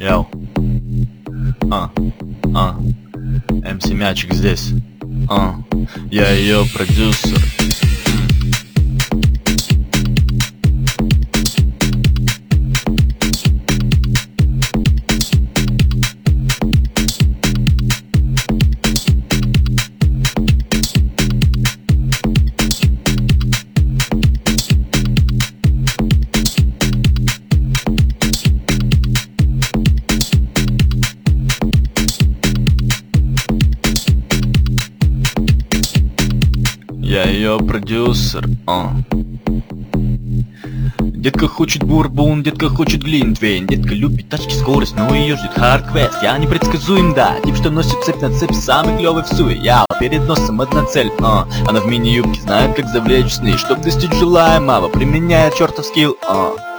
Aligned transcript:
Йоу. 0.00 0.26
А, 1.70 1.90
а. 2.54 2.76
МС 3.74 3.86
Мячик 3.90 4.32
здесь. 4.32 4.72
А, 5.28 5.56
я 6.10 6.30
ее 6.30 6.64
продюсер. 6.74 7.38
Я 37.10 37.24
ее 37.24 37.58
продюсер. 37.58 38.48
А. 38.68 38.92
Детка 41.00 41.48
хочет 41.48 41.82
бурбон, 41.82 42.44
детка 42.44 42.68
хочет 42.68 43.02
глинтвейн 43.02 43.66
Детка 43.66 43.94
любит 43.94 44.28
тачки, 44.28 44.54
скорость, 44.54 44.94
но 44.94 45.12
ее 45.12 45.36
ждет 45.36 45.50
hard 45.54 45.84
quest 45.84 46.22
Я 46.22 46.38
непредсказуем, 46.38 47.12
да, 47.12 47.34
тип, 47.44 47.56
что 47.56 47.70
носит 47.70 48.00
цепь 48.04 48.22
на 48.22 48.32
цепь 48.32 48.54
Самый 48.54 48.96
клевый 48.96 49.24
в 49.24 49.26
суе, 49.26 49.56
я 49.56 49.84
перед 49.98 50.22
носом 50.28 50.60
одна 50.60 50.86
цель 50.86 51.10
а. 51.20 51.48
Она 51.66 51.80
в 51.80 51.88
мини-юбке 51.88 52.42
знает, 52.42 52.76
как 52.76 52.86
завлечь 52.88 53.32
сны 53.32 53.58
Чтоб 53.58 53.80
достичь 53.80 54.14
желаемого, 54.14 54.88
применяя 54.88 55.50
чертов 55.50 55.86
skill 55.86 56.16
а. 56.22 56.69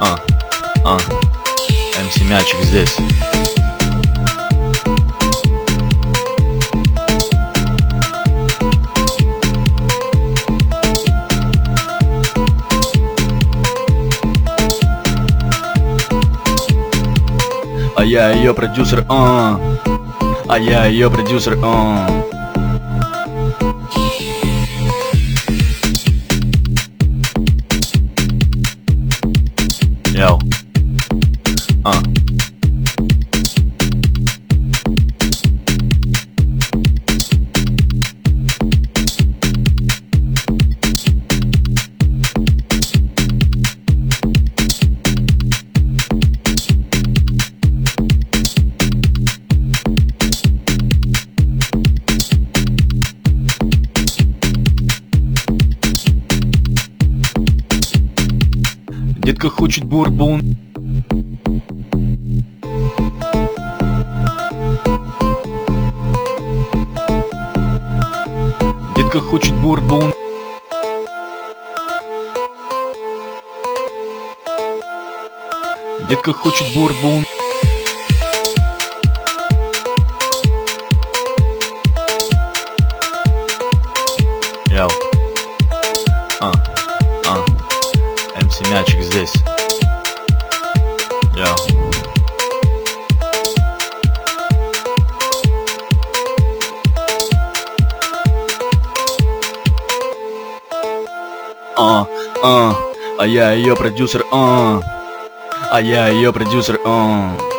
А, 0.00 0.16
а. 0.84 0.98
МС 2.02 2.22
Мячик 2.22 2.60
здесь. 2.62 2.96
А 17.96 18.04
я 18.04 18.32
ее 18.32 18.52
продюсер, 18.52 19.06
а. 19.08 19.60
А 20.48 20.58
я 20.58 20.86
ее 20.86 21.10
продюсер, 21.10 21.58
а. 21.62 22.06
Детка 59.24 59.48
хочет 59.48 59.84
бурбон. 59.84 60.42
Детка 68.94 69.20
хочет 69.20 69.54
бурбон. 69.62 70.12
Детка 76.10 76.34
хочет 76.34 76.74
бурбон. 76.74 77.24
Мячик 88.70 89.02
здесь. 89.02 89.32
Йоу. 91.36 91.74
А, 101.76 102.06
а, 102.42 102.76
а 103.18 103.26
я 103.26 103.52
ее 103.52 103.76
продюсер, 103.76 104.24
а, 104.30 104.80
а 105.70 105.80
я 105.80 106.08
ее 106.08 106.32
продюсер, 106.32 106.80
а. 106.84 107.53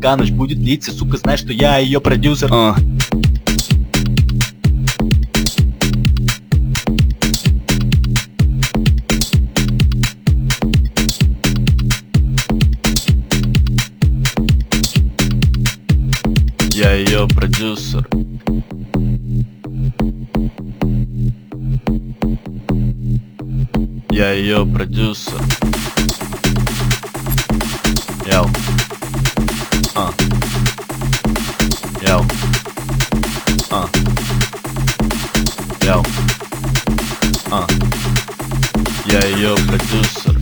Пока 0.00 0.16
ночь 0.16 0.30
будет 0.30 0.60
длиться, 0.60 0.92
сука, 0.92 1.16
знай, 1.16 1.36
что 1.36 1.52
я 1.52 1.78
ее 1.78 2.00
продюсер. 2.00 2.48
А. 2.52 2.76
Я 16.70 16.92
ее 16.92 17.26
продюсер. 17.26 18.08
Я 24.10 24.30
ее 24.30 24.64
продюсер. 24.64 25.97
Яу. 35.88 36.04
А. 37.50 37.66
Я 39.06 39.20
ее 39.28 39.54
продюсер. 39.54 40.37